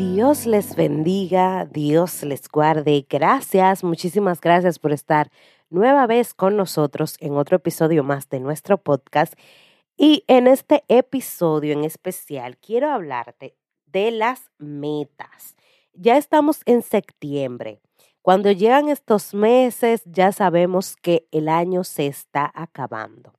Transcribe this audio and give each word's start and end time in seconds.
Dios 0.00 0.46
les 0.46 0.76
bendiga, 0.76 1.66
Dios 1.66 2.22
les 2.22 2.48
guarde. 2.48 3.04
Gracias, 3.06 3.84
muchísimas 3.84 4.40
gracias 4.40 4.78
por 4.78 4.92
estar 4.92 5.30
nueva 5.68 6.06
vez 6.06 6.32
con 6.32 6.56
nosotros 6.56 7.16
en 7.20 7.34
otro 7.36 7.58
episodio 7.58 8.02
más 8.02 8.26
de 8.30 8.40
nuestro 8.40 8.78
podcast. 8.78 9.34
Y 9.98 10.24
en 10.26 10.46
este 10.46 10.84
episodio 10.88 11.74
en 11.74 11.84
especial 11.84 12.56
quiero 12.56 12.90
hablarte 12.90 13.58
de 13.84 14.10
las 14.10 14.50
metas. 14.56 15.54
Ya 15.92 16.16
estamos 16.16 16.62
en 16.64 16.80
septiembre. 16.80 17.82
Cuando 18.22 18.52
llegan 18.52 18.88
estos 18.88 19.34
meses 19.34 20.00
ya 20.06 20.32
sabemos 20.32 20.96
que 20.96 21.28
el 21.30 21.46
año 21.46 21.84
se 21.84 22.06
está 22.06 22.50
acabando. 22.54 23.34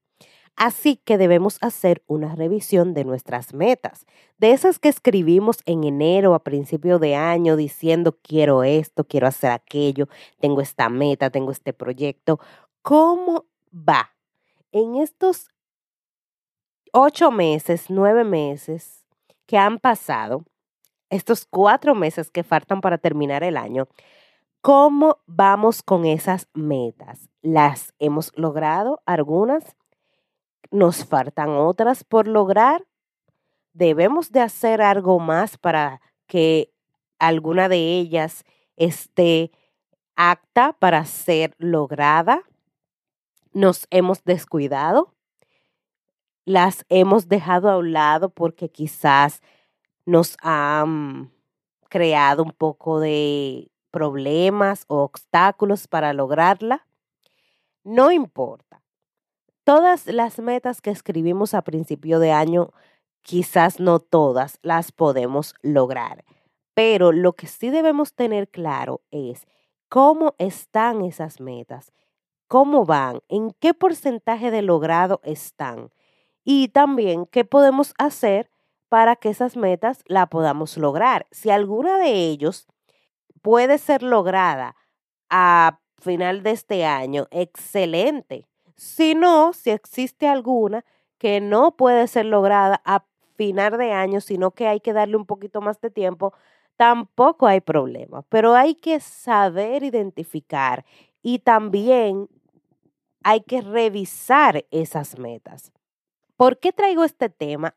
Así 0.55 0.97
que 0.97 1.17
debemos 1.17 1.57
hacer 1.61 2.03
una 2.07 2.35
revisión 2.35 2.93
de 2.93 3.03
nuestras 3.03 3.53
metas, 3.53 4.05
de 4.37 4.51
esas 4.51 4.79
que 4.79 4.89
escribimos 4.89 5.59
en 5.65 5.83
enero 5.83 6.35
a 6.35 6.43
principio 6.43 6.99
de 6.99 7.15
año 7.15 7.55
diciendo 7.55 8.17
quiero 8.21 8.63
esto, 8.63 9.03
quiero 9.05 9.27
hacer 9.27 9.51
aquello, 9.51 10.07
tengo 10.39 10.61
esta 10.61 10.89
meta, 10.89 11.29
tengo 11.29 11.51
este 11.51 11.73
proyecto. 11.73 12.39
¿Cómo 12.81 13.45
va? 13.73 14.11
En 14.71 14.95
estos 14.97 15.47
ocho 16.93 17.31
meses, 17.31 17.85
nueve 17.89 18.23
meses 18.23 19.05
que 19.47 19.57
han 19.57 19.79
pasado, 19.79 20.45
estos 21.09 21.45
cuatro 21.45 21.95
meses 21.95 22.29
que 22.31 22.43
faltan 22.43 22.81
para 22.81 22.97
terminar 22.97 23.43
el 23.43 23.57
año, 23.57 23.87
¿cómo 24.61 25.19
vamos 25.27 25.83
con 25.83 26.05
esas 26.05 26.47
metas? 26.53 27.29
¿Las 27.41 27.93
hemos 27.99 28.31
logrado 28.37 29.01
algunas? 29.05 29.75
Nos 30.69 31.05
faltan 31.05 31.49
otras 31.49 32.03
por 32.03 32.27
lograr. 32.27 32.85
Debemos 33.73 34.31
de 34.31 34.41
hacer 34.41 34.81
algo 34.81 35.19
más 35.19 35.57
para 35.57 36.01
que 36.27 36.71
alguna 37.19 37.69
de 37.69 37.99
ellas 37.99 38.43
esté 38.75 39.51
apta 40.15 40.73
para 40.73 41.05
ser 41.05 41.55
lograda. 41.57 42.43
Nos 43.53 43.87
hemos 43.89 44.23
descuidado. 44.23 45.13
Las 46.45 46.85
hemos 46.89 47.27
dejado 47.27 47.69
a 47.69 47.77
un 47.77 47.93
lado 47.93 48.29
porque 48.29 48.69
quizás 48.69 49.41
nos 50.05 50.35
han 50.41 51.31
creado 51.89 52.43
un 52.43 52.51
poco 52.51 52.99
de 52.99 53.69
problemas 53.91 54.85
o 54.87 55.03
obstáculos 55.03 55.87
para 55.87 56.13
lograrla. 56.13 56.87
No 57.83 58.11
importa 58.11 58.80
todas 59.63 60.07
las 60.07 60.39
metas 60.39 60.81
que 60.81 60.89
escribimos 60.89 61.53
a 61.53 61.61
principio 61.61 62.19
de 62.19 62.31
año, 62.31 62.71
quizás 63.21 63.79
no 63.79 63.99
todas 63.99 64.59
las 64.61 64.91
podemos 64.91 65.55
lograr, 65.61 66.25
pero 66.73 67.11
lo 67.11 67.33
que 67.33 67.47
sí 67.47 67.69
debemos 67.69 68.13
tener 68.13 68.49
claro 68.49 69.01
es 69.11 69.47
cómo 69.89 70.35
están 70.37 71.03
esas 71.03 71.39
metas, 71.39 71.91
cómo 72.47 72.85
van, 72.85 73.21
en 73.29 73.51
qué 73.59 73.73
porcentaje 73.73 74.51
de 74.51 74.61
logrado 74.61 75.21
están 75.23 75.91
y 76.43 76.69
también 76.69 77.25
qué 77.25 77.45
podemos 77.45 77.93
hacer 77.97 78.49
para 78.89 79.15
que 79.15 79.29
esas 79.29 79.55
metas 79.55 80.03
la 80.05 80.27
podamos 80.27 80.77
lograr. 80.77 81.27
Si 81.31 81.49
alguna 81.49 81.97
de 81.97 82.11
ellos 82.11 82.67
puede 83.41 83.77
ser 83.77 84.03
lograda 84.03 84.75
a 85.29 85.79
final 86.01 86.43
de 86.43 86.51
este 86.51 86.85
año, 86.85 87.27
excelente. 87.31 88.50
Si 88.81 89.13
no, 89.13 89.53
si 89.53 89.69
existe 89.69 90.27
alguna 90.27 90.83
que 91.19 91.39
no 91.39 91.77
puede 91.77 92.07
ser 92.07 92.25
lograda 92.25 92.81
a 92.83 93.05
final 93.35 93.77
de 93.77 93.91
año, 93.91 94.21
sino 94.21 94.49
que 94.49 94.67
hay 94.67 94.79
que 94.79 94.91
darle 94.91 95.17
un 95.17 95.27
poquito 95.27 95.61
más 95.61 95.79
de 95.81 95.91
tiempo, 95.91 96.33
tampoco 96.77 97.45
hay 97.45 97.61
problema. 97.61 98.23
Pero 98.23 98.55
hay 98.55 98.73
que 98.73 98.99
saber 98.99 99.83
identificar 99.83 100.83
y 101.21 101.37
también 101.37 102.27
hay 103.21 103.41
que 103.41 103.61
revisar 103.61 104.65
esas 104.71 105.19
metas. 105.19 105.71
¿Por 106.35 106.57
qué 106.57 106.73
traigo 106.73 107.03
este 107.03 107.29
tema 107.29 107.75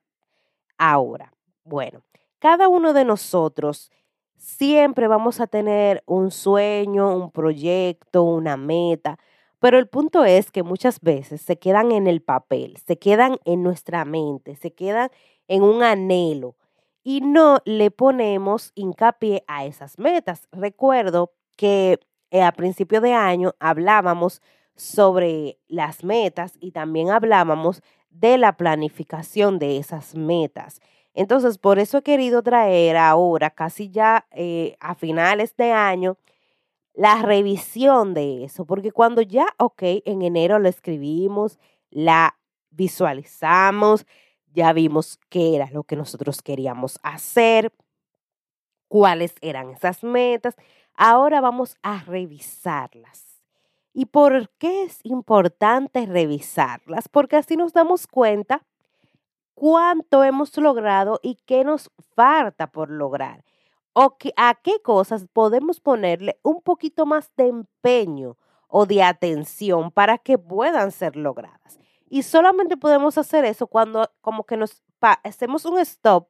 ahora? 0.79 1.35
Bueno, 1.65 2.01
cada 2.39 2.69
uno 2.69 2.95
de 2.95 3.05
nosotros 3.05 3.93
siempre 4.39 5.07
vamos 5.07 5.39
a 5.41 5.49
tener 5.49 6.03
un 6.07 6.31
sueño, 6.31 7.15
un 7.15 7.31
proyecto, 7.31 8.23
una 8.23 8.57
meta, 8.57 9.19
pero 9.65 9.79
el 9.79 9.89
punto 9.89 10.27
es 10.27 10.51
que 10.51 10.63
muchas 10.63 11.01
veces 11.01 11.41
se 11.41 11.59
quedan 11.59 11.91
en 11.91 12.07
el 12.07 12.21
papel, 12.21 12.77
se 12.87 12.99
quedan 12.99 13.39
en 13.47 13.63
nuestra 13.63 14.05
mente, 14.05 14.57
se 14.57 14.75
quedan 14.75 15.09
en 15.49 15.63
un 15.63 15.83
anhelo 15.83 16.55
y 17.03 17.23
no 17.23 17.61
le 17.65 17.91
ponemos 17.91 18.73
hincapié 18.75 19.43
a 19.47 19.65
esas 19.65 19.99
metas. 19.99 20.49
Recuerdo 20.53 21.33
que 21.57 21.99
eh, 22.31 22.43
a 22.43 22.53
principio 22.53 23.01
de 23.01 23.15
año 23.15 23.55
hablábamos 23.59 24.43
sobre 24.77 25.59
las 25.67 26.05
metas 26.05 26.59
y 26.61 26.73
también 26.73 27.09
hablábamos 27.09 27.81
de 28.11 28.37
la 28.37 28.59
planificación 28.59 29.59
de 29.59 29.79
esas 29.79 30.15
metas. 30.15 30.83
Entonces, 31.15 31.57
por 31.57 31.79
eso 31.79 31.97
he 31.97 32.03
querido 32.03 32.43
traer 32.43 32.99
ahora, 32.99 33.49
casi 33.49 33.89
ya 33.89 34.27
eh, 34.31 34.77
a 34.79 34.95
finales 34.95 35.57
de 35.57 35.73
año, 35.73 36.19
la 36.95 37.21
revisión 37.23 38.15
de 38.15 38.45
eso, 38.45 38.65
porque 38.65 38.93
cuando 38.93 39.21
ya, 39.21 39.47
ok, 39.59 39.83
en 40.05 40.23
enero 40.23 40.59
lo 40.61 40.69
escribimos, 40.69 41.59
la 41.91 42.39
visualizamos, 42.71 44.07
ya 44.53 44.73
vimos 44.73 45.19
qué 45.29 45.57
era 45.57 45.69
lo 45.73 45.83
que 45.83 45.97
nosotros 45.97 46.41
queríamos 46.41 47.01
hacer, 47.03 47.73
cuáles 48.89 49.35
eran 49.41 49.71
esas 49.71 50.05
metas, 50.05 50.55
ahora 50.95 51.41
vamos 51.41 51.77
a 51.83 52.03
revisarlas. 52.05 53.43
¿Y 53.93 54.07
por 54.07 54.51
qué 54.59 54.85
es 54.85 55.01
importante 55.03 56.07
revisarlas? 56.07 57.09
Porque 57.09 57.37
así 57.37 57.57
nos 57.57 57.73
damos 57.73 58.07
cuenta 58.07 58.65
cuánto 59.55 60.25
hemos 60.25 60.57
logrado 60.59 61.21
y 61.23 61.37
qué 61.47 61.65
nos 61.65 61.91
falta 62.15 62.69
por 62.69 62.91
lograr 62.91 63.44
o 63.95 64.17
a 64.37 64.55
qué 64.63 64.83
cosas 64.83 65.27
podemos 65.33 65.81
ponerle 65.81 66.39
un 66.43 66.61
poquito 66.61 67.07
más 67.07 67.31
de 67.37 67.49
empeño 67.49 68.37
o 68.69 68.87
de 68.87 69.03
atención 69.03 69.91
para 69.91 70.19
que 70.19 70.37
puedan 70.37 70.91
ser 70.91 71.17
logradas. 71.17 71.79
Y 72.11 72.25
solamente 72.25 72.77
podemos 72.77 73.17
hacer 73.17 73.45
eso 73.45 73.67
cuando 73.67 74.11
como 74.21 74.45
que 74.45 74.57
nos 74.57 74.83
hacemos 75.01 75.65
un 75.65 75.79
stop 75.79 76.29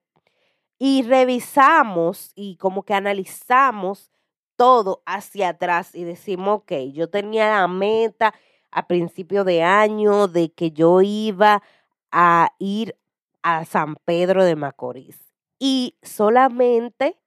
y 0.78 1.02
revisamos 1.02 2.32
y 2.34 2.56
como 2.56 2.82
que 2.84 2.94
analizamos 2.94 4.10
todo 4.56 5.02
hacia 5.06 5.50
atrás 5.50 5.94
y 5.94 6.04
decimos, 6.04 6.60
ok, 6.60 6.72
yo 6.92 7.08
tenía 7.08 7.60
la 7.60 7.69
meta 7.69 8.34
a 8.70 8.86
principio 8.86 9.44
de 9.44 9.62
año 9.62 10.28
de 10.28 10.52
que 10.52 10.70
yo 10.70 11.00
iba 11.00 11.62
a 12.10 12.52
ir 12.58 12.96
a 13.42 13.64
San 13.64 13.96
Pedro 14.04 14.44
de 14.44 14.56
Macorís 14.56 15.19
y 15.58 15.96
solamente 16.02 17.19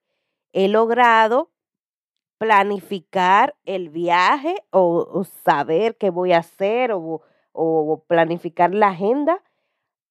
he 0.52 0.68
logrado 0.68 1.50
planificar 2.38 3.56
el 3.64 3.90
viaje 3.90 4.54
o, 4.70 5.24
saber 5.44 5.96
qué 5.96 6.10
voy 6.10 6.32
a 6.32 6.38
hacer 6.38 6.92
o, 6.92 8.04
planificar 8.06 8.72
la 8.72 8.88
agenda, 8.88 9.42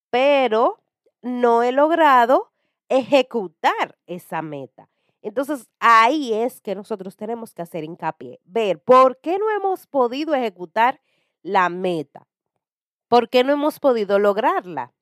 pero 0.10 0.82
no 1.22 1.64
he 1.64 1.72
logrado 1.72 2.52
ejecutar 2.90 3.98
esa 4.06 4.42
meta. 4.42 4.90
Entonces 5.22 5.70
ahí 5.80 6.34
es 6.34 6.62
que 6.62 6.76
nosotros 6.76 7.16
tenemos 7.16 7.54
que 7.54 7.62
hacer 7.62 7.84
hincapié, 7.84 8.40
ver 8.44 8.82
por 8.82 9.20
qué 9.20 9.38
no 9.38 9.50
hemos 9.50 9.88
podido 9.88 10.36
ejecutar 10.36 11.02
la 11.42 11.70
meta, 11.70 12.28
por 13.08 13.30
qué 13.30 13.44
no 13.44 13.54
hemos 13.54 13.80
podido 13.80 14.20
lograrla 14.20 14.94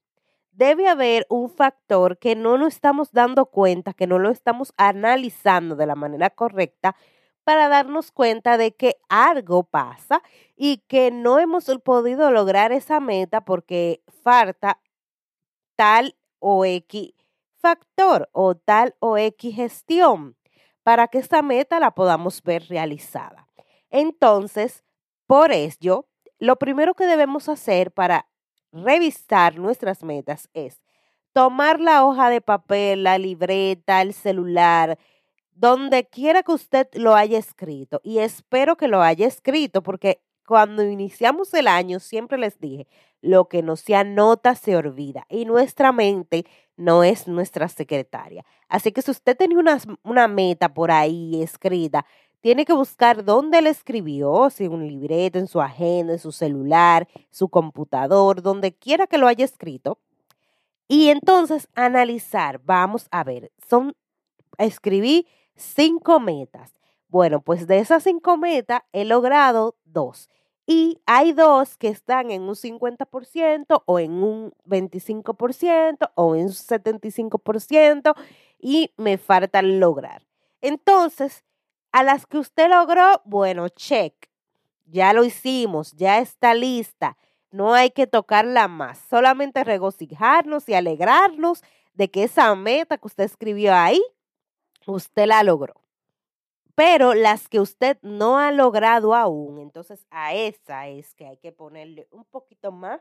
debe 0.56 0.88
haber 0.88 1.26
un 1.30 1.50
factor 1.50 2.18
que 2.18 2.36
no 2.36 2.58
nos 2.58 2.74
estamos 2.74 3.12
dando 3.12 3.46
cuenta, 3.48 3.94
que 3.94 4.08
no 4.08 4.20
lo 4.20 4.30
estamos 4.30 4.74
analizando 4.78 5.76
de 5.76 5.86
la 5.86 5.96
manera 5.96 6.30
correcta 6.30 6.96
para 7.44 7.68
darnos 7.70 8.12
cuenta 8.12 8.58
de 8.58 8.76
que 8.76 8.98
algo 9.08 9.64
pasa 9.64 10.24
y 10.56 10.78
que 10.88 11.12
no 11.12 11.40
hemos 11.40 11.66
podido 11.84 12.32
lograr 12.32 12.72
esa 12.72 13.00
meta 13.00 13.42
porque 13.42 14.02
falta 14.24 14.82
tal 15.76 16.16
o 16.40 16.66
X 16.66 17.14
factor 17.58 18.30
o 18.32 18.56
tal 18.56 18.96
o 19.00 19.18
X 19.18 19.56
gestión 19.56 20.38
para 20.84 21.08
que 21.08 21.20
esa 21.20 21.42
meta 21.42 21.80
la 21.80 21.92
podamos 21.92 22.44
ver 22.44 22.64
realizada. 22.70 23.48
Entonces, 23.90 24.84
por 25.28 25.52
ello, 25.52 26.08
lo 26.38 26.58
primero 26.58 26.94
que 26.94 27.06
debemos 27.06 27.50
hacer 27.50 27.92
para 27.92 28.28
revisar 28.76 29.58
nuestras 29.58 30.04
metas 30.04 30.50
es 30.54 30.82
tomar 31.34 31.80
la 31.80 32.06
hoja 32.06 32.30
de 32.30 32.42
papel, 32.42 33.04
la 33.04 33.18
libreta, 33.18 34.02
el 34.02 34.14
celular, 34.14 34.98
donde 35.52 36.08
quiera 36.08 36.44
que 36.44 36.52
usted 36.52 36.88
lo 36.94 37.16
haya 37.16 37.38
escrito, 37.38 38.02
y 38.04 38.20
espero 38.20 38.78
que 38.78 38.88
lo 38.88 39.02
haya 39.02 39.28
escrito, 39.28 39.82
porque 39.82 40.22
cuando 40.46 40.84
iniciamos 40.84 41.54
el 41.54 41.68
año, 41.68 42.00
siempre 42.00 42.38
les 42.38 42.60
dije, 42.60 42.88
lo 43.22 43.50
que 43.50 43.64
no 43.64 43.76
se 43.76 43.96
anota 43.96 44.56
se 44.56 44.76
olvida 44.76 45.26
y 45.30 45.46
nuestra 45.46 45.92
mente 45.92 46.46
no 46.78 47.04
es 47.04 47.28
nuestra 47.28 47.68
secretaria. 47.68 48.46
Así 48.70 48.92
que 48.92 49.02
si 49.02 49.12
usted 49.12 49.36
tenía 49.36 49.58
una, 49.58 49.80
una 50.04 50.28
meta 50.28 50.74
por 50.74 50.92
ahí 50.92 51.42
escrita, 51.42 52.06
tiene 52.46 52.64
que 52.64 52.74
buscar 52.74 53.26
dónde 53.26 53.60
la 53.64 53.72
escribió, 53.72 54.52
si 54.52 54.68
un 54.68 54.88
libreto, 54.88 55.40
en 55.40 55.48
su 55.48 55.62
agenda, 55.62 56.14
en 56.14 56.20
su 56.20 56.32
celular, 56.32 57.08
su 57.32 57.50
computador, 57.50 58.44
donde 58.44 58.72
quiera 58.72 59.08
que 59.08 59.18
lo 59.18 59.28
haya 59.28 59.44
escrito. 59.44 59.98
Y 60.88 61.10
entonces 61.10 61.68
analizar, 61.74 62.62
vamos 62.64 63.08
a 63.10 63.24
ver, 63.24 63.52
son, 63.68 63.96
escribí 64.60 65.26
cinco 65.56 66.20
metas. 66.20 66.76
Bueno, 67.08 67.42
pues 67.42 67.66
de 67.66 67.80
esas 67.80 68.04
cinco 68.04 68.38
metas 68.38 68.84
he 68.94 69.06
logrado 69.06 69.76
dos. 69.84 70.30
Y 70.68 71.02
hay 71.08 71.34
dos 71.34 71.78
que 71.78 71.88
están 71.88 72.30
en 72.30 72.44
un 72.44 72.54
50% 72.54 73.82
o 73.88 73.98
en 73.98 74.12
un 74.12 74.54
25% 74.68 76.12
o 76.14 76.36
en 76.36 76.44
un 76.44 76.50
75% 76.50 78.14
y 78.60 78.94
me 78.98 79.18
falta 79.18 79.64
lograr. 79.64 80.28
Entonces, 80.62 81.44
a 81.96 82.04
las 82.04 82.26
que 82.26 82.38
usted 82.38 82.70
logró, 82.70 83.22
bueno, 83.24 83.70
check. 83.70 84.14
Ya 84.84 85.14
lo 85.14 85.24
hicimos, 85.24 85.94
ya 85.94 86.20
está 86.20 86.54
lista. 86.54 87.16
No 87.52 87.74
hay 87.74 87.92
que 87.92 88.06
tocarla 88.06 88.68
más, 88.68 89.00
solamente 89.10 89.64
regocijarnos 89.64 90.68
y 90.68 90.74
alegrarnos 90.74 91.64
de 91.94 92.12
que 92.12 92.24
esa 92.24 92.54
meta 92.54 92.98
que 92.98 93.08
usted 93.08 93.24
escribió 93.24 93.74
ahí, 93.74 94.04
usted 94.86 95.26
la 95.26 95.42
logró 95.44 95.76
pero 96.76 97.14
las 97.14 97.48
que 97.48 97.62
usted 97.62 97.98
no 98.02 98.38
ha 98.38 98.52
logrado 98.52 99.16
aún, 99.16 99.60
entonces 99.60 100.06
a 100.12 100.34
esa 100.34 100.90
es 100.90 101.16
que 101.16 101.26
hay 101.26 101.38
que 101.38 101.54
ponerle 101.54 102.06
un 102.12 102.26
poquito 102.26 102.74
más 102.74 103.00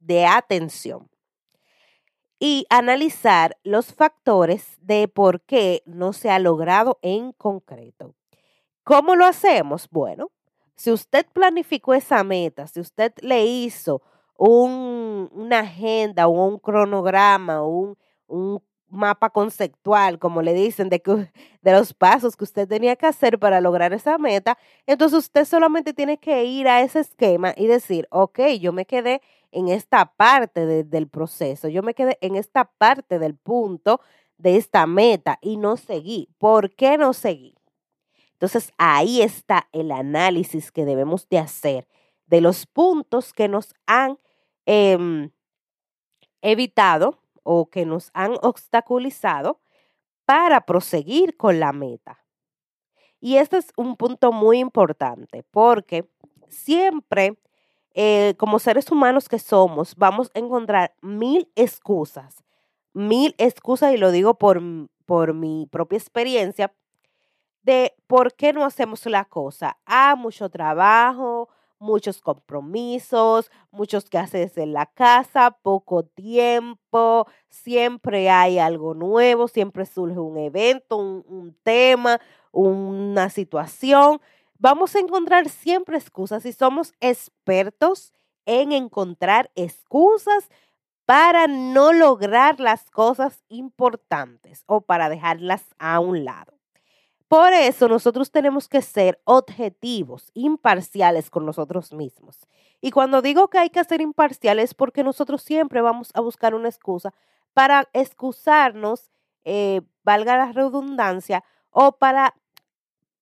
de 0.00 0.26
atención 0.26 1.08
y 2.38 2.66
analizar 2.68 3.56
los 3.64 3.94
factores 3.94 4.76
de 4.82 5.08
por 5.08 5.40
qué 5.40 5.82
no 5.86 6.12
se 6.12 6.30
ha 6.30 6.38
logrado 6.38 6.98
en 7.00 7.32
concreto. 7.32 8.14
¿Cómo 8.86 9.16
lo 9.16 9.26
hacemos? 9.26 9.88
Bueno, 9.90 10.30
si 10.76 10.92
usted 10.92 11.26
planificó 11.32 11.92
esa 11.92 12.22
meta, 12.22 12.68
si 12.68 12.78
usted 12.78 13.12
le 13.20 13.44
hizo 13.44 14.00
un, 14.38 15.28
una 15.32 15.58
agenda 15.58 16.28
o 16.28 16.46
un 16.46 16.60
cronograma 16.60 17.64
un, 17.64 17.98
mapa 18.88 19.30
conceptual, 19.30 20.20
como 20.20 20.40
le 20.40 20.54
dicen, 20.54 20.88
de 20.88 21.02
los 21.64 21.94
pasos 21.94 22.36
que 22.36 22.44
usted 22.44 22.68
tenía 22.68 22.94
que 22.94 23.06
hacer 23.06 23.40
para 23.40 23.60
lograr 23.60 23.92
esa 23.92 24.18
meta, 24.18 24.56
entonces 24.86 25.18
usted 25.18 25.44
solamente 25.46 25.92
tiene 25.92 26.18
que 26.18 26.44
ir 26.44 26.68
a 26.68 26.80
ese 26.82 27.00
esquema 27.00 27.54
y 27.56 27.66
decir, 27.66 28.06
ok, 28.12 28.38
yo 28.60 28.72
me 28.72 28.86
quedé 28.86 29.20
en 29.50 29.66
esta 29.66 30.12
parte 30.14 30.84
del 30.84 31.08
proceso, 31.08 31.66
yo 31.66 31.82
me 31.82 31.94
quedé 31.94 32.18
en 32.20 32.36
esta 32.36 32.66
parte 32.66 33.18
del 33.18 33.34
punto 33.34 34.00
de 34.38 34.56
esta 34.56 34.86
meta 34.86 35.38
y 35.42 35.56
no 35.56 35.76
seguí. 35.76 36.28
¿Por 36.38 36.70
qué 36.70 36.98
no 36.98 37.12
seguí? 37.12 37.55
Entonces 38.36 38.70
ahí 38.76 39.22
está 39.22 39.66
el 39.72 39.90
análisis 39.90 40.70
que 40.70 40.84
debemos 40.84 41.26
de 41.30 41.38
hacer 41.38 41.88
de 42.26 42.42
los 42.42 42.66
puntos 42.66 43.32
que 43.32 43.48
nos 43.48 43.74
han 43.86 44.18
em, 44.66 45.30
evitado 46.42 47.18
o 47.44 47.70
que 47.70 47.86
nos 47.86 48.10
han 48.12 48.34
obstaculizado 48.42 49.60
para 50.26 50.66
proseguir 50.66 51.38
con 51.38 51.60
la 51.60 51.72
meta. 51.72 52.26
Y 53.20 53.38
este 53.38 53.56
es 53.56 53.72
un 53.74 53.96
punto 53.96 54.32
muy 54.32 54.58
importante 54.58 55.42
porque 55.50 56.06
siempre, 56.48 57.38
eh, 57.94 58.34
como 58.36 58.58
seres 58.58 58.90
humanos 58.90 59.30
que 59.30 59.38
somos, 59.38 59.94
vamos 59.96 60.30
a 60.34 60.40
encontrar 60.40 60.94
mil 61.00 61.50
excusas, 61.54 62.44
mil 62.92 63.34
excusas, 63.38 63.94
y 63.94 63.96
lo 63.96 64.10
digo 64.10 64.34
por, 64.34 64.60
por 65.06 65.32
mi 65.32 65.66
propia 65.70 65.96
experiencia, 65.96 66.74
de 67.66 67.96
por 68.06 68.34
qué 68.34 68.52
no 68.52 68.64
hacemos 68.64 69.04
la 69.06 69.24
cosa. 69.24 69.76
Ah, 69.86 70.14
mucho 70.16 70.48
trabajo, 70.48 71.48
muchos 71.80 72.20
compromisos, 72.20 73.50
muchos 73.72 74.08
que 74.08 74.18
haces 74.18 74.56
en 74.56 74.72
la 74.72 74.86
casa, 74.86 75.50
poco 75.62 76.04
tiempo, 76.04 77.26
siempre 77.48 78.30
hay 78.30 78.60
algo 78.60 78.94
nuevo, 78.94 79.48
siempre 79.48 79.84
surge 79.84 80.18
un 80.20 80.38
evento, 80.38 80.96
un, 80.96 81.24
un 81.26 81.54
tema, 81.64 82.20
una 82.52 83.30
situación. 83.30 84.20
Vamos 84.58 84.94
a 84.94 85.00
encontrar 85.00 85.48
siempre 85.48 85.98
excusas 85.98 86.46
y 86.46 86.52
somos 86.52 86.94
expertos 87.00 88.12
en 88.46 88.70
encontrar 88.70 89.50
excusas 89.56 90.48
para 91.04 91.48
no 91.48 91.92
lograr 91.92 92.60
las 92.60 92.90
cosas 92.90 93.42
importantes 93.48 94.62
o 94.66 94.82
para 94.82 95.08
dejarlas 95.08 95.64
a 95.78 95.98
un 95.98 96.24
lado. 96.24 96.55
Por 97.28 97.52
eso 97.52 97.88
nosotros 97.88 98.30
tenemos 98.30 98.68
que 98.68 98.82
ser 98.82 99.20
objetivos, 99.24 100.30
imparciales 100.34 101.28
con 101.28 101.44
nosotros 101.44 101.92
mismos. 101.92 102.46
Y 102.80 102.92
cuando 102.92 103.20
digo 103.20 103.48
que 103.48 103.58
hay 103.58 103.70
que 103.70 103.82
ser 103.82 104.00
imparciales 104.00 104.70
es 104.70 104.74
porque 104.74 105.02
nosotros 105.02 105.42
siempre 105.42 105.80
vamos 105.80 106.10
a 106.14 106.20
buscar 106.20 106.54
una 106.54 106.68
excusa 106.68 107.12
para 107.52 107.88
excusarnos, 107.92 109.10
eh, 109.44 109.80
valga 110.04 110.36
la 110.36 110.52
redundancia, 110.52 111.42
o 111.70 111.92
para, 111.92 112.36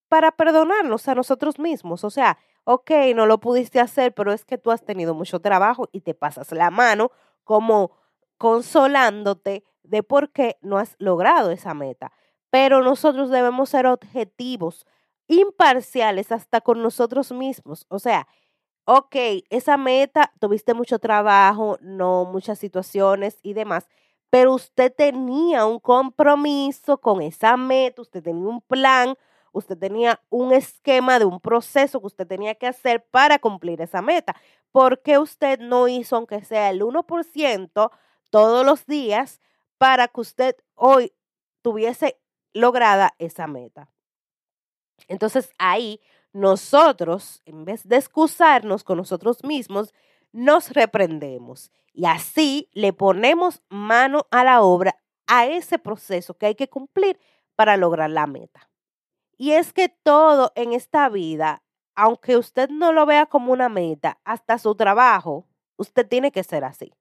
para 0.08 0.32
perdonarnos 0.32 1.08
a 1.08 1.14
nosotros 1.14 1.58
mismos. 1.58 2.04
O 2.04 2.10
sea, 2.10 2.36
ok, 2.64 2.90
no 3.14 3.24
lo 3.24 3.40
pudiste 3.40 3.80
hacer, 3.80 4.12
pero 4.12 4.32
es 4.32 4.44
que 4.44 4.58
tú 4.58 4.70
has 4.70 4.84
tenido 4.84 5.14
mucho 5.14 5.40
trabajo 5.40 5.88
y 5.92 6.02
te 6.02 6.14
pasas 6.14 6.52
la 6.52 6.70
mano 6.70 7.10
como 7.42 7.92
consolándote 8.36 9.64
de 9.82 10.02
por 10.02 10.30
qué 10.30 10.58
no 10.60 10.78
has 10.78 10.96
logrado 10.98 11.50
esa 11.50 11.72
meta 11.72 12.12
pero 12.54 12.84
nosotros 12.84 13.30
debemos 13.30 13.70
ser 13.70 13.84
objetivos, 13.84 14.86
imparciales 15.26 16.30
hasta 16.30 16.60
con 16.60 16.82
nosotros 16.84 17.32
mismos. 17.32 17.84
O 17.88 17.98
sea, 17.98 18.28
ok, 18.84 19.16
esa 19.50 19.76
meta, 19.76 20.32
tuviste 20.38 20.72
mucho 20.72 21.00
trabajo, 21.00 21.78
no 21.80 22.26
muchas 22.26 22.60
situaciones 22.60 23.40
y 23.42 23.54
demás, 23.54 23.88
pero 24.30 24.54
usted 24.54 24.94
tenía 24.94 25.66
un 25.66 25.80
compromiso 25.80 26.98
con 26.98 27.22
esa 27.22 27.56
meta, 27.56 28.02
usted 28.02 28.22
tenía 28.22 28.46
un 28.46 28.60
plan, 28.60 29.16
usted 29.50 29.76
tenía 29.76 30.20
un 30.30 30.52
esquema 30.52 31.18
de 31.18 31.24
un 31.24 31.40
proceso 31.40 31.98
que 31.98 32.06
usted 32.06 32.28
tenía 32.28 32.54
que 32.54 32.68
hacer 32.68 33.04
para 33.10 33.40
cumplir 33.40 33.80
esa 33.80 34.00
meta. 34.00 34.36
¿Por 34.70 35.02
qué 35.02 35.18
usted 35.18 35.58
no 35.58 35.88
hizo, 35.88 36.14
aunque 36.14 36.44
sea 36.44 36.70
el 36.70 36.82
1% 36.82 37.90
todos 38.30 38.64
los 38.64 38.86
días, 38.86 39.40
para 39.76 40.06
que 40.06 40.20
usted 40.20 40.56
hoy 40.76 41.12
tuviese 41.60 42.20
lograda 42.54 43.14
esa 43.18 43.46
meta. 43.46 43.90
Entonces 45.08 45.50
ahí 45.58 46.00
nosotros, 46.32 47.42
en 47.44 47.64
vez 47.64 47.86
de 47.86 47.96
excusarnos 47.96 48.82
con 48.82 48.96
nosotros 48.98 49.44
mismos, 49.44 49.92
nos 50.32 50.70
reprendemos 50.70 51.70
y 51.92 52.06
así 52.06 52.68
le 52.72 52.92
ponemos 52.92 53.62
mano 53.68 54.26
a 54.30 54.42
la 54.42 54.62
obra 54.62 54.98
a 55.26 55.46
ese 55.46 55.78
proceso 55.78 56.34
que 56.34 56.46
hay 56.46 56.54
que 56.54 56.68
cumplir 56.68 57.20
para 57.54 57.76
lograr 57.76 58.10
la 58.10 58.26
meta. 58.26 58.68
Y 59.36 59.52
es 59.52 59.72
que 59.72 59.88
todo 59.88 60.52
en 60.54 60.72
esta 60.72 61.08
vida, 61.08 61.62
aunque 61.94 62.36
usted 62.36 62.68
no 62.68 62.92
lo 62.92 63.06
vea 63.06 63.26
como 63.26 63.52
una 63.52 63.68
meta, 63.68 64.18
hasta 64.24 64.58
su 64.58 64.74
trabajo, 64.74 65.46
usted 65.76 66.06
tiene 66.06 66.32
que 66.32 66.44
ser 66.44 66.64
así. 66.64 66.92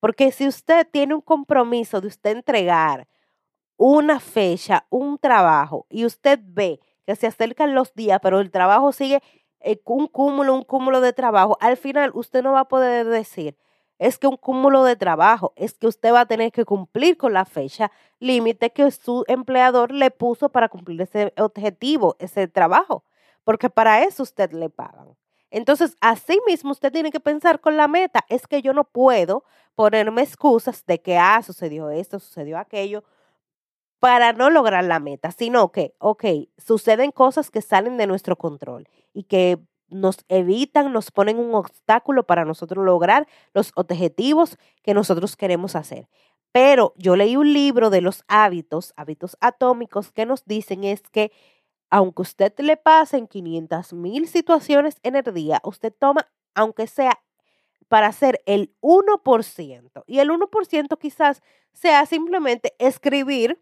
Porque 0.00 0.32
si 0.32 0.46
usted 0.46 0.86
tiene 0.90 1.14
un 1.14 1.20
compromiso 1.20 2.00
de 2.00 2.08
usted 2.08 2.36
entregar 2.36 3.08
una 3.78 4.20
fecha, 4.20 4.86
un 4.90 5.18
trabajo, 5.18 5.86
y 5.88 6.04
usted 6.04 6.40
ve 6.42 6.80
que 7.06 7.16
se 7.16 7.26
acercan 7.26 7.74
los 7.74 7.94
días, 7.94 8.18
pero 8.22 8.40
el 8.40 8.50
trabajo 8.50 8.92
sigue 8.92 9.22
eh, 9.60 9.80
un 9.86 10.08
cúmulo, 10.08 10.54
un 10.54 10.64
cúmulo 10.64 11.00
de 11.00 11.14
trabajo, 11.14 11.56
al 11.60 11.76
final 11.78 12.10
usted 12.12 12.42
no 12.42 12.52
va 12.52 12.60
a 12.60 12.68
poder 12.68 13.06
decir, 13.06 13.56
es 13.98 14.18
que 14.18 14.26
un 14.26 14.36
cúmulo 14.36 14.84
de 14.84 14.96
trabajo, 14.96 15.52
es 15.56 15.74
que 15.74 15.86
usted 15.86 16.12
va 16.12 16.20
a 16.20 16.26
tener 16.26 16.52
que 16.52 16.64
cumplir 16.64 17.16
con 17.16 17.32
la 17.32 17.44
fecha 17.44 17.90
límite 18.18 18.70
que 18.70 18.90
su 18.90 19.24
empleador 19.28 19.92
le 19.92 20.10
puso 20.10 20.50
para 20.50 20.68
cumplir 20.68 21.00
ese 21.00 21.32
objetivo, 21.38 22.16
ese 22.18 22.48
trabajo, 22.48 23.04
porque 23.44 23.70
para 23.70 24.02
eso 24.02 24.22
usted 24.24 24.52
le 24.52 24.70
pagan. 24.70 25.16
Entonces, 25.50 25.96
así 26.00 26.38
mismo 26.46 26.72
usted 26.72 26.92
tiene 26.92 27.10
que 27.10 27.20
pensar 27.20 27.60
con 27.60 27.76
la 27.76 27.88
meta, 27.88 28.24
es 28.28 28.46
que 28.46 28.60
yo 28.60 28.72
no 28.72 28.84
puedo 28.84 29.44
ponerme 29.74 30.22
excusas 30.22 30.84
de 30.84 31.00
que, 31.00 31.16
ah, 31.16 31.40
sucedió 31.42 31.90
esto, 31.90 32.18
sucedió 32.18 32.58
aquello, 32.58 33.04
para 34.00 34.32
no 34.32 34.50
lograr 34.50 34.84
la 34.84 35.00
meta, 35.00 35.32
sino 35.32 35.72
que, 35.72 35.94
ok, 35.98 36.24
suceden 36.56 37.10
cosas 37.10 37.50
que 37.50 37.62
salen 37.62 37.96
de 37.96 38.06
nuestro 38.06 38.36
control 38.36 38.88
y 39.12 39.24
que 39.24 39.58
nos 39.88 40.18
evitan, 40.28 40.92
nos 40.92 41.10
ponen 41.10 41.38
un 41.38 41.54
obstáculo 41.54 42.24
para 42.24 42.44
nosotros 42.44 42.84
lograr 42.84 43.26
los 43.54 43.72
objetivos 43.74 44.58
que 44.82 44.94
nosotros 44.94 45.36
queremos 45.36 45.74
hacer. 45.76 46.08
Pero 46.52 46.94
yo 46.96 47.16
leí 47.16 47.36
un 47.36 47.52
libro 47.52 47.90
de 47.90 48.00
los 48.00 48.24
hábitos, 48.28 48.92
hábitos 48.96 49.36
atómicos, 49.40 50.12
que 50.12 50.26
nos 50.26 50.44
dicen 50.44 50.84
es 50.84 51.02
que 51.02 51.32
aunque 51.90 52.22
usted 52.22 52.52
le 52.58 52.76
pasen 52.76 53.26
500 53.26 53.92
mil 53.94 54.28
situaciones 54.28 54.96
en 55.02 55.16
el 55.16 55.34
día, 55.34 55.60
usted 55.64 55.92
toma, 55.98 56.28
aunque 56.54 56.86
sea 56.86 57.18
para 57.88 58.08
hacer 58.08 58.42
el 58.44 58.74
1%. 58.82 60.04
Y 60.06 60.18
el 60.18 60.30
1% 60.30 60.98
quizás 60.98 61.42
sea 61.72 62.04
simplemente 62.06 62.74
escribir, 62.78 63.60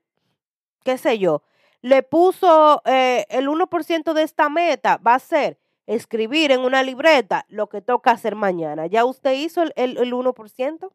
qué 0.87 0.99
sé 0.99 1.19
yo, 1.19 1.43
le 1.83 2.05
puso 2.05 2.81
eh, 2.85 3.27
el 3.29 3.49
1% 3.49 4.13
de 4.13 4.23
esta 4.23 4.49
meta, 4.49 4.99
va 5.05 5.15
a 5.15 5.19
ser 5.19 5.59
escribir 5.89 6.53
en 6.53 6.61
una 6.61 6.85
libreta 6.85 7.45
lo 7.49 7.69
que 7.69 7.83
toca 7.83 8.13
hacer 8.13 8.37
mañana. 8.37 8.87
¿Ya 8.87 9.05
usted 9.05 9.33
hizo 9.33 9.65
el, 9.65 9.73
el, 9.75 9.99
el 9.99 10.13
1%? 10.13 10.91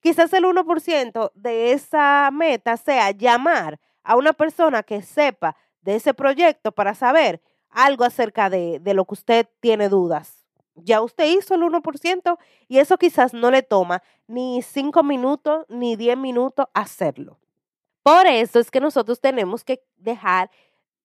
Quizás 0.00 0.32
el 0.32 0.44
1% 0.44 1.30
de 1.34 1.72
esa 1.72 2.28
meta 2.32 2.76
sea 2.76 3.12
llamar 3.12 3.78
a 4.02 4.16
una 4.16 4.32
persona 4.32 4.82
que 4.82 5.00
sepa 5.00 5.56
de 5.82 5.94
ese 5.94 6.12
proyecto 6.12 6.72
para 6.72 6.96
saber 6.96 7.40
algo 7.70 8.02
acerca 8.02 8.50
de, 8.50 8.80
de 8.80 8.94
lo 8.94 9.04
que 9.04 9.14
usted 9.14 9.48
tiene 9.60 9.88
dudas. 9.88 10.44
Ya 10.74 11.02
usted 11.02 11.26
hizo 11.26 11.54
el 11.54 11.62
1% 11.62 12.36
y 12.66 12.78
eso 12.78 12.98
quizás 12.98 13.32
no 13.32 13.52
le 13.52 13.62
toma 13.62 14.02
ni 14.26 14.60
5 14.62 15.04
minutos 15.04 15.66
ni 15.68 15.94
10 15.94 16.16
minutos 16.18 16.66
hacerlo. 16.74 17.39
Por 18.02 18.26
eso 18.26 18.58
es 18.58 18.70
que 18.70 18.80
nosotros 18.80 19.20
tenemos 19.20 19.64
que 19.64 19.82
dejar 19.96 20.50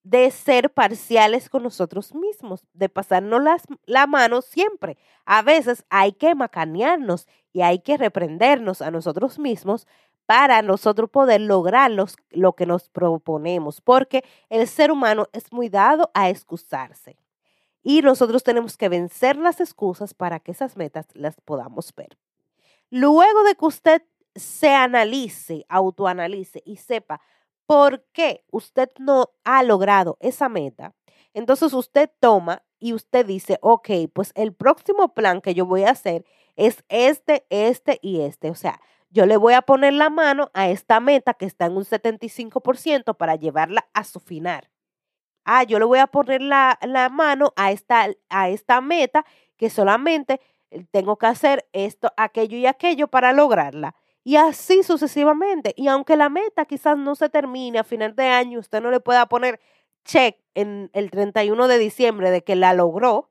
de 0.04 0.30
ser 0.30 0.72
parciales 0.72 1.50
con 1.50 1.64
nosotros 1.64 2.14
mismos, 2.14 2.64
de 2.74 2.90
pasarnos 2.90 3.42
las, 3.42 3.64
la 3.86 4.06
mano 4.06 4.44
siempre. 4.44 4.98
A 5.26 5.42
veces 5.42 5.84
hay 5.90 6.12
que 6.14 6.36
macanearnos 6.36 7.28
y 7.54 7.62
hay 7.62 7.80
que 7.80 7.98
reprendernos 7.98 8.84
a 8.84 8.92
nosotros 8.92 9.40
mismos 9.40 9.88
para 10.28 10.62
nosotros 10.62 11.10
poder 11.10 11.42
lograr 11.42 11.92
lo 11.92 12.54
que 12.54 12.66
nos 12.66 12.90
proponemos, 12.90 13.82
porque 13.82 14.24
el 14.50 14.68
ser 14.68 14.92
humano 14.92 15.28
es 15.34 15.52
muy 15.52 15.70
dado 15.70 16.12
a 16.14 16.30
excusarse. 16.30 17.18
Y 17.84 18.02
nosotros 18.02 18.44
tenemos 18.44 18.78
que 18.78 18.90
vencer 18.90 19.38
las 19.38 19.60
excusas 19.60 20.14
para 20.14 20.40
que 20.40 20.52
esas 20.52 20.78
metas 20.78 21.06
las 21.14 21.36
podamos 21.42 21.94
ver. 21.96 22.18
Luego 22.90 23.44
de 23.44 23.56
que 23.56 23.66
usted 23.66 24.02
se 24.36 24.70
analice, 24.74 25.66
autoanalice 25.70 26.62
y 26.66 26.78
sepa 26.78 27.22
por 27.66 28.06
qué 28.12 28.44
usted 28.52 28.90
no 29.00 29.32
ha 29.44 29.64
logrado 29.64 30.18
esa 30.20 30.50
meta, 30.50 30.94
entonces 31.34 31.74
usted 31.74 32.10
toma 32.20 32.64
y 32.80 32.94
usted 32.94 33.26
dice, 33.26 33.58
ok, 33.62 33.90
pues 34.14 34.32
el 34.36 34.54
próximo 34.54 35.14
plan 35.14 35.42
que 35.42 35.54
yo 35.54 35.66
voy 35.66 35.84
a 35.84 35.92
hacer 35.92 36.26
es 36.56 36.84
este, 36.88 37.46
este 37.50 38.00
y 38.02 38.22
este. 38.22 38.50
O 38.50 38.56
sea, 38.56 38.80
yo 39.10 39.26
le 39.26 39.38
voy 39.38 39.54
a 39.54 39.62
poner 39.62 39.94
la 39.94 40.10
mano 40.10 40.50
a 40.54 40.70
esta 40.70 41.00
meta 41.00 41.34
que 41.34 41.46
está 41.46 41.66
en 41.66 41.78
un 41.78 41.84
75% 41.84 43.16
para 43.18 43.36
llevarla 43.36 43.88
a 43.94 44.04
su 44.04 44.20
final. 44.20 44.70
Ah, 45.46 45.64
yo 45.64 45.80
le 45.80 45.86
voy 45.86 46.00
a 46.00 46.08
poner 46.08 46.42
la, 46.42 46.80
la 46.82 47.10
mano 47.10 47.54
a 47.56 47.72
esta, 47.72 48.08
a 48.30 48.50
esta 48.50 48.82
meta 48.82 49.26
que 49.58 49.70
solamente 49.70 50.42
tengo 50.92 51.18
que 51.18 51.28
hacer 51.28 51.68
esto, 51.74 52.12
aquello 52.18 52.58
y 52.58 52.66
aquello 52.66 53.08
para 53.08 53.34
lograrla. 53.34 53.96
Y 54.28 54.38
así 54.38 54.82
sucesivamente. 54.82 55.74
Y 55.78 55.88
aunque 55.88 56.18
la 56.18 56.30
meta 56.30 56.66
quizás 56.66 56.98
no 56.98 57.14
se 57.16 57.30
termine 57.30 57.78
a 57.78 57.84
final 57.84 58.16
de 58.16 58.26
año, 58.26 58.60
usted 58.60 58.82
no 58.82 58.90
le 58.90 59.00
pueda 59.00 59.28
poner 59.28 59.60
check 60.04 60.38
en 60.56 60.90
el 60.94 61.12
31 61.12 61.68
de 61.68 61.78
diciembre 61.78 62.32
de 62.32 62.44
que 62.44 62.56
la 62.56 62.74
logró 62.74 63.30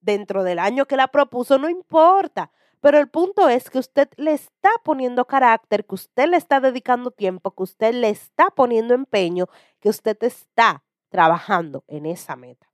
dentro 0.00 0.42
del 0.42 0.58
año 0.58 0.86
que 0.86 0.96
la 0.96 1.08
propuso, 1.08 1.58
no 1.58 1.68
importa. 1.68 2.50
Pero 2.80 2.98
el 2.98 3.08
punto 3.08 3.48
es 3.48 3.70
que 3.70 3.78
usted 3.78 4.08
le 4.16 4.32
está 4.32 4.70
poniendo 4.82 5.26
carácter, 5.26 5.86
que 5.86 5.94
usted 5.94 6.26
le 6.28 6.38
está 6.38 6.58
dedicando 6.58 7.12
tiempo, 7.12 7.52
que 7.52 7.62
usted 7.62 7.94
le 7.94 8.08
está 8.08 8.50
poniendo 8.50 8.94
empeño, 8.94 9.46
que 9.78 9.90
usted 9.90 10.18
está 10.24 10.82
trabajando 11.08 11.84
en 11.86 12.04
esa 12.04 12.34
meta. 12.34 12.66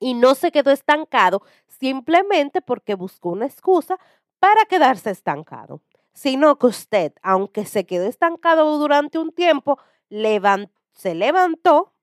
Y 0.00 0.14
no 0.14 0.34
se 0.34 0.50
quedó 0.50 0.72
estancado 0.72 1.42
simplemente 1.68 2.60
porque 2.62 2.96
buscó 2.96 3.28
una 3.28 3.46
excusa 3.46 3.96
para 4.40 4.64
quedarse 4.64 5.10
estancado, 5.10 5.80
sino 6.12 6.58
que 6.58 6.66
usted, 6.66 7.12
aunque 7.22 7.64
se 7.64 7.86
quedó 7.86 8.06
estancado 8.06 8.78
durante 8.78 9.18
un 9.18 9.32
tiempo, 9.32 9.78
se 10.92 11.14
levantó, 11.14 11.94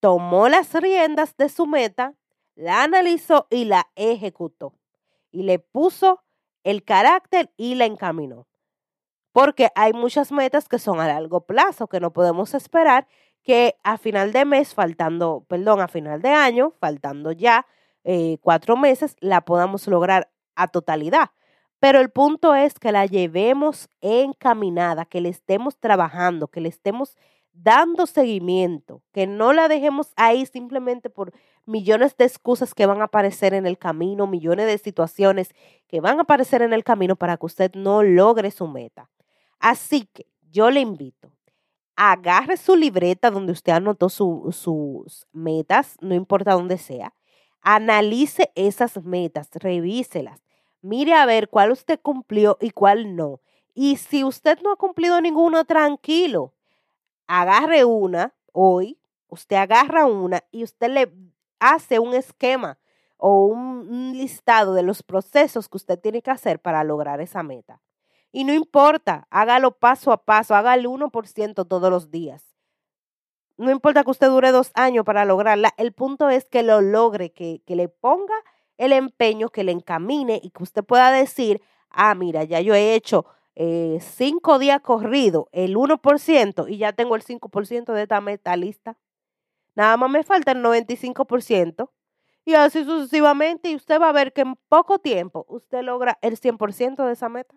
tomó 0.00 0.48
las 0.48 0.72
riendas 0.74 1.36
de 1.36 1.48
su 1.48 1.66
meta, 1.66 2.14
la 2.54 2.82
analizó 2.82 3.46
y 3.50 3.64
la 3.64 3.88
ejecutó. 3.94 4.74
Y 5.30 5.44
le 5.44 5.58
puso 5.58 6.22
el 6.64 6.84
carácter 6.84 7.52
y 7.56 7.76
la 7.76 7.86
encaminó. 7.86 8.46
Porque 9.32 9.68
hay 9.76 9.92
muchas 9.92 10.32
metas 10.32 10.68
que 10.68 10.78
son 10.80 11.00
a 11.00 11.06
largo 11.06 11.42
plazo, 11.42 11.86
que 11.86 12.00
no 12.00 12.12
podemos 12.12 12.52
esperar 12.54 13.06
que 13.42 13.76
a 13.84 13.96
final 13.96 14.32
de 14.32 14.44
mes, 14.44 14.74
faltando, 14.74 15.44
perdón, 15.48 15.80
a 15.80 15.88
final 15.88 16.20
de 16.20 16.30
año, 16.30 16.72
faltando 16.80 17.32
ya 17.32 17.66
eh, 18.04 18.38
cuatro 18.42 18.76
meses, 18.76 19.16
la 19.20 19.42
podamos 19.42 19.86
lograr 19.86 20.30
a 20.56 20.68
totalidad. 20.68 21.30
Pero 21.80 22.00
el 22.00 22.10
punto 22.10 22.54
es 22.54 22.74
que 22.74 22.92
la 22.92 23.06
llevemos 23.06 23.88
encaminada, 24.02 25.06
que 25.06 25.20
le 25.20 25.30
estemos 25.30 25.78
trabajando, 25.78 26.48
que 26.48 26.60
le 26.60 26.68
estemos 26.68 27.16
dando 27.52 28.06
seguimiento, 28.06 29.02
que 29.12 29.26
no 29.26 29.52
la 29.52 29.66
dejemos 29.66 30.12
ahí 30.16 30.46
simplemente 30.46 31.10
por 31.10 31.32
millones 31.66 32.16
de 32.16 32.24
excusas 32.26 32.74
que 32.74 32.86
van 32.86 33.00
a 33.00 33.04
aparecer 33.04 33.54
en 33.54 33.66
el 33.66 33.78
camino, 33.78 34.26
millones 34.26 34.66
de 34.66 34.78
situaciones 34.78 35.54
que 35.88 36.00
van 36.00 36.18
a 36.18 36.22
aparecer 36.22 36.62
en 36.62 36.72
el 36.72 36.84
camino 36.84 37.16
para 37.16 37.36
que 37.36 37.46
usted 37.46 37.72
no 37.74 38.02
logre 38.02 38.50
su 38.50 38.68
meta. 38.68 39.10
Así 39.58 40.08
que 40.12 40.26
yo 40.50 40.70
le 40.70 40.80
invito, 40.80 41.32
agarre 41.96 42.56
su 42.56 42.76
libreta 42.76 43.30
donde 43.30 43.52
usted 43.52 43.72
anotó 43.72 44.08
sus 44.08 45.26
metas, 45.32 45.96
no 46.00 46.14
importa 46.14 46.52
dónde 46.52 46.78
sea, 46.78 47.14
analice 47.62 48.50
esas 48.54 49.02
metas, 49.02 49.48
revíselas, 49.54 50.40
mire 50.82 51.14
a 51.14 51.26
ver 51.26 51.48
cuál 51.48 51.70
usted 51.70 52.00
cumplió 52.00 52.58
y 52.60 52.70
cuál 52.70 53.16
no. 53.16 53.40
Y 53.74 53.96
si 53.96 54.24
usted 54.24 54.58
no 54.62 54.72
ha 54.72 54.76
cumplido 54.76 55.20
ninguna, 55.20 55.64
tranquilo, 55.64 56.52
agarre 57.26 57.84
una 57.84 58.34
hoy, 58.52 58.98
usted 59.28 59.56
agarra 59.56 60.06
una 60.06 60.42
y 60.50 60.64
usted 60.64 60.88
le 60.90 61.12
hace 61.60 61.98
un 61.98 62.14
esquema 62.14 62.78
o 63.16 63.44
un, 63.44 63.70
listado 64.12 64.74
de 64.74 64.82
los 64.82 65.02
procesos 65.02 65.68
que 65.68 65.76
usted 65.76 65.98
tiene 65.98 66.22
que 66.22 66.30
hacer 66.30 66.58
para 66.60 66.84
lograr 66.84 67.20
esa 67.20 67.42
meta. 67.42 67.80
Y 68.32 68.44
no 68.44 68.52
importa, 68.52 69.26
hágalo 69.30 69.72
paso 69.72 70.12
a 70.12 70.24
paso, 70.24 70.54
haga 70.54 70.74
el 70.74 70.86
1% 70.86 71.66
todos 71.66 71.90
los 71.90 72.10
días. 72.10 72.44
No 73.56 73.70
importa 73.70 74.04
que 74.04 74.10
usted 74.10 74.28
dure 74.28 74.52
dos 74.52 74.70
años 74.74 75.04
para 75.04 75.24
lograrla, 75.24 75.72
el 75.76 75.92
punto 75.92 76.28
es 76.28 76.44
que 76.46 76.62
lo 76.62 76.80
logre, 76.80 77.32
que, 77.32 77.62
que 77.66 77.76
le 77.76 77.88
ponga 77.88 78.34
el 78.80 78.92
empeño, 78.92 79.50
que 79.50 79.62
le 79.62 79.72
encamine 79.72 80.40
y 80.42 80.50
que 80.50 80.62
usted 80.62 80.82
pueda 80.82 81.12
decir, 81.12 81.60
ah, 81.90 82.14
mira, 82.14 82.44
ya 82.44 82.60
yo 82.60 82.74
he 82.74 82.94
hecho 82.94 83.26
eh, 83.54 83.98
cinco 84.00 84.58
días 84.58 84.80
corrido, 84.80 85.50
el 85.52 85.76
1%, 85.76 86.66
y 86.66 86.78
ya 86.78 86.94
tengo 86.94 87.14
el 87.14 87.22
5% 87.22 87.92
de 87.92 88.02
esta 88.02 88.22
meta 88.22 88.56
lista. 88.56 88.96
Nada 89.74 89.98
más 89.98 90.10
me 90.10 90.24
falta 90.24 90.52
el 90.52 90.62
95%. 90.62 91.90
Y 92.46 92.54
así 92.54 92.84
sucesivamente, 92.84 93.70
y 93.70 93.76
usted 93.76 94.00
va 94.00 94.08
a 94.08 94.12
ver 94.12 94.32
que 94.32 94.40
en 94.40 94.56
poco 94.70 94.98
tiempo 94.98 95.44
usted 95.46 95.82
logra 95.82 96.18
el 96.22 96.40
100% 96.40 97.04
de 97.04 97.12
esa 97.12 97.28
meta. 97.28 97.54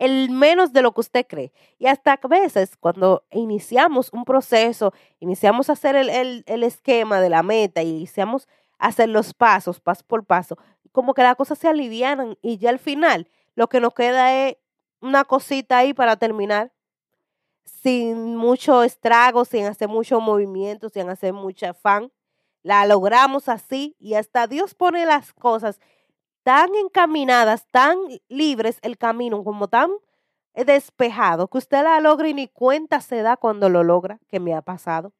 El 0.00 0.30
menos 0.30 0.72
de 0.72 0.82
lo 0.82 0.92
que 0.92 1.02
usted 1.02 1.26
cree. 1.28 1.52
Y 1.78 1.86
hasta 1.86 2.14
a 2.20 2.28
veces 2.28 2.76
cuando 2.76 3.24
iniciamos 3.30 4.12
un 4.12 4.24
proceso, 4.24 4.92
iniciamos 5.20 5.70
a 5.70 5.74
hacer 5.74 5.94
el, 5.94 6.10
el, 6.10 6.42
el 6.46 6.64
esquema 6.64 7.20
de 7.20 7.30
la 7.30 7.44
meta 7.44 7.82
y 7.84 7.90
iniciamos 7.90 8.48
hacer 8.86 9.08
los 9.08 9.34
pasos, 9.34 9.80
paso 9.80 10.04
por 10.06 10.24
paso, 10.24 10.56
como 10.92 11.14
que 11.14 11.22
las 11.22 11.36
cosas 11.36 11.58
se 11.58 11.68
alivianan 11.68 12.36
y 12.42 12.58
ya 12.58 12.70
al 12.70 12.78
final 12.78 13.28
lo 13.54 13.68
que 13.68 13.80
nos 13.80 13.94
queda 13.94 14.48
es 14.48 14.56
una 15.00 15.24
cosita 15.24 15.78
ahí 15.78 15.94
para 15.94 16.16
terminar 16.16 16.72
sin 17.64 18.36
mucho 18.36 18.82
estrago, 18.82 19.44
sin 19.44 19.66
hacer 19.66 19.88
mucho 19.88 20.20
movimiento, 20.20 20.88
sin 20.88 21.08
hacer 21.08 21.32
mucho 21.32 21.66
afán. 21.68 22.12
La 22.62 22.86
logramos 22.86 23.48
así 23.48 23.96
y 23.98 24.14
hasta 24.14 24.46
Dios 24.46 24.74
pone 24.74 25.06
las 25.06 25.32
cosas 25.32 25.80
tan 26.42 26.74
encaminadas, 26.74 27.66
tan 27.70 27.98
libres 28.28 28.78
el 28.82 28.98
camino, 28.98 29.44
como 29.44 29.68
tan 29.68 29.90
despejado, 30.54 31.48
que 31.48 31.58
usted 31.58 31.82
la 31.82 32.00
logra 32.00 32.28
y 32.28 32.34
ni 32.34 32.48
cuenta 32.48 33.00
se 33.00 33.22
da 33.22 33.36
cuando 33.36 33.68
lo 33.68 33.82
logra, 33.82 34.20
que 34.28 34.40
me 34.40 34.54
ha 34.54 34.62
pasado. 34.62 35.12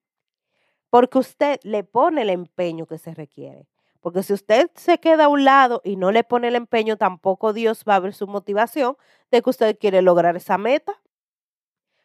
Porque 0.95 1.19
usted 1.19 1.59
le 1.65 1.83
pone 1.83 2.23
el 2.23 2.31
empeño 2.31 2.87
que 2.87 2.99
se 2.99 3.15
requiere. 3.15 3.67
Porque 3.99 4.23
si 4.23 4.33
usted 4.33 4.71
se 4.77 4.99
queda 4.99 5.25
a 5.25 5.29
un 5.29 5.43
lado 5.43 5.81
y 5.83 5.97
no 5.97 6.13
le 6.13 6.23
pone 6.23 6.47
el 6.47 6.55
empeño, 6.55 6.97
tampoco 6.97 7.53
Dios 7.53 7.83
va 7.83 7.97
a 7.97 7.99
ver 7.99 8.15
su 8.15 8.29
motivación 8.29 8.97
de 9.33 9.43
que 9.43 9.51
usted 9.51 9.77
quiere 9.77 10.03
lograr 10.03 10.37
esa 10.37 10.57
meta. 10.57 11.03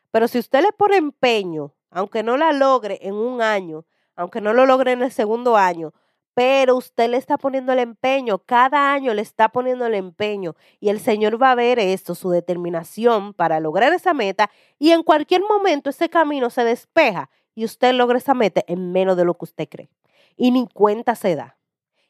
Pero 0.10 0.28
si 0.28 0.40
usted 0.40 0.64
le 0.64 0.72
pone 0.72 0.98
empeño, 0.98 1.76
aunque 1.92 2.24
no 2.24 2.36
la 2.36 2.52
logre 2.52 2.98
en 3.04 3.14
un 3.14 3.44
año, 3.44 3.86
aunque 4.16 4.42
no 4.42 4.54
lo 4.54 4.66
logre 4.66 4.94
en 4.94 5.04
el 5.04 5.12
segundo 5.12 5.56
año, 5.56 5.94
pero 6.34 6.76
usted 6.76 7.12
le 7.12 7.18
está 7.18 7.38
poniendo 7.38 7.74
el 7.74 7.80
empeño, 7.80 8.40
cada 8.40 8.92
año 8.92 9.14
le 9.14 9.22
está 9.22 9.50
poniendo 9.50 9.86
el 9.86 9.94
empeño 9.94 10.56
y 10.80 10.90
el 10.90 11.00
Señor 11.00 11.40
va 11.40 11.52
a 11.52 11.56
ver 11.56 11.78
esto, 11.78 12.16
su 12.16 12.32
determinación 12.32 13.36
para 13.36 13.60
lograr 13.60 13.94
esa 13.94 14.16
meta 14.16 14.50
y 14.80 14.94
en 14.94 15.04
cualquier 15.04 15.44
momento 15.44 15.92
ese 15.92 16.10
camino 16.10 16.50
se 16.50 16.64
despeja 16.64 17.30
y 17.60 17.66
usted 17.66 17.94
logra 17.94 18.18
esa 18.18 18.34
meta 18.34 18.64
en 18.68 18.94
menos 18.94 19.18
de 19.18 19.26
lo 19.26 19.34
que 19.34 19.44
usted 19.44 19.68
cree. 19.68 19.90
Y 20.38 20.52
ni 20.52 20.66
cuenta 20.66 21.14
se 21.16 21.36
da. 21.36 21.58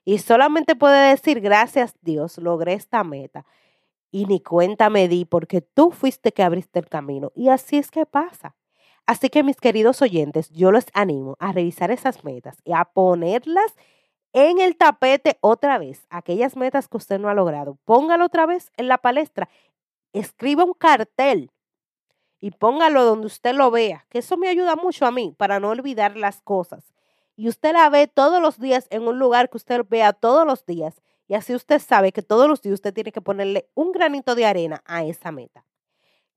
Y 0.06 0.20
solamente 0.20 0.76
puede 0.76 1.10
decir, 1.10 1.42
gracias 1.42 1.96
Dios, 2.02 2.38
logré 2.38 2.74
esta 2.74 3.04
meta. 3.04 3.48
Y 4.12 4.28
ni 4.28 4.42
cuenta 4.42 4.92
me 4.92 5.08
di 5.08 5.26
porque 5.26 5.62
tú 5.62 5.90
fuiste 5.90 6.34
que 6.34 6.44
abriste 6.44 6.78
el 6.78 6.88
camino. 6.88 7.32
Y 7.34 7.50
así 7.50 7.80
es 7.80 7.90
que 7.90 8.06
pasa. 8.06 8.56
Así 9.08 9.30
que 9.30 9.42
mis 9.42 9.56
queridos 9.56 10.04
oyentes, 10.04 10.52
yo 10.52 10.72
les 10.72 10.86
animo 10.94 11.36
a 11.40 11.52
revisar 11.52 11.90
esas 11.90 12.24
metas 12.24 12.60
y 12.64 12.74
a 12.74 12.86
ponerlas 12.86 13.76
en 14.34 14.60
el 14.60 14.78
tapete 14.78 15.40
otra 15.42 15.80
vez, 15.80 16.06
aquellas 16.12 16.56
metas 16.56 16.88
que 16.88 16.98
usted 16.98 17.18
no 17.18 17.28
ha 17.28 17.34
logrado. 17.34 17.80
Póngalo 17.86 18.26
otra 18.26 18.46
vez 18.46 18.72
en 18.78 18.88
la 18.88 19.00
palestra. 19.00 19.50
Escriba 20.14 20.64
un 20.64 20.74
cartel 20.74 21.50
y 22.40 22.52
póngalo 22.52 23.04
donde 23.04 23.28
usted 23.28 23.54
lo 23.54 23.72
vea, 23.72 24.06
que 24.10 24.20
eso 24.20 24.38
me 24.38 24.48
ayuda 24.48 24.76
mucho 24.76 25.06
a 25.06 25.12
mí 25.12 25.34
para 25.38 25.60
no 25.60 25.70
olvidar 25.70 26.16
las 26.16 26.42
cosas. 26.42 26.94
Y 27.36 27.48
usted 27.48 27.74
la 27.74 27.90
ve 27.90 28.08
todos 28.08 28.42
los 28.42 28.60
días 28.60 28.88
en 28.90 29.08
un 29.08 29.20
lugar 29.20 29.50
que 29.50 29.58
usted 29.58 29.86
vea 29.90 30.14
todos 30.14 30.46
los 30.46 30.66
días. 30.66 31.02
Y 31.28 31.36
así 31.36 31.56
usted 31.56 31.80
sabe 31.80 32.12
que 32.12 32.22
todos 32.22 32.50
los 32.50 32.62
días 32.62 32.74
usted 32.74 32.94
tiene 32.94 33.12
que 33.12 33.22
ponerle 33.22 33.70
un 33.76 33.92
granito 33.92 34.36
de 34.36 34.46
arena 34.46 34.82
a 34.86 35.04
esa 35.04 35.32
meta. 35.32 35.64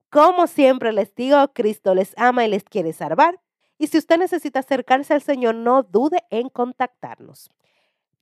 Como 0.09 0.47
siempre 0.47 0.93
les 0.93 1.13
digo, 1.15 1.51
Cristo 1.53 1.95
les 1.95 2.13
ama 2.17 2.45
y 2.45 2.47
les 2.47 2.63
quiere 2.63 2.93
salvar. 2.93 3.41
Y 3.77 3.87
si 3.87 3.97
usted 3.97 4.17
necesita 4.17 4.59
acercarse 4.59 5.13
al 5.13 5.21
Señor, 5.21 5.55
no 5.55 5.83
dude 5.83 6.23
en 6.29 6.49
contactarnos. 6.49 7.49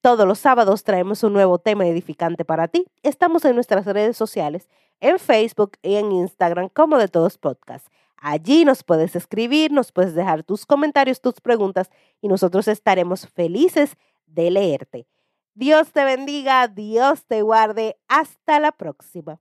Todos 0.02 0.26
los 0.26 0.40
sábados 0.40 0.84
traemos 0.84 1.22
un 1.24 1.34
nuevo 1.34 1.60
tema 1.60 1.86
edificante 1.86 2.46
para 2.46 2.68
ti. 2.68 2.88
Estamos 3.04 3.46
en 3.46 3.54
nuestras 3.54 3.86
redes 3.86 4.18
sociales, 4.18 4.68
en 5.02 5.20
Facebook 5.20 5.74
y 5.82 5.96
en 5.96 6.12
Instagram 6.14 6.70
como 6.70 6.98
de 6.98 7.10
todos 7.10 7.38
podcasts. 7.38 7.90
Allí 8.16 8.64
nos 8.66 8.84
puedes 8.84 9.16
escribir, 9.16 9.72
nos 9.72 9.92
puedes 9.92 10.14
dejar 10.14 10.44
tus 10.44 10.66
comentarios, 10.66 11.22
tus 11.22 11.42
preguntas 11.42 11.90
y 12.22 12.28
nosotros 12.28 12.68
estaremos 12.68 13.28
felices 13.28 13.98
de 14.28 14.52
leerte. 14.52 15.08
Dios 15.54 15.92
te 15.92 16.06
bendiga, 16.06 16.68
Dios 16.68 17.26
te 17.26 17.42
guarde. 17.42 17.98
Hasta 18.08 18.60
la 18.60 18.72
próxima. 18.72 19.40